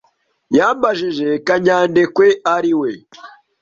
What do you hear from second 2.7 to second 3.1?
we.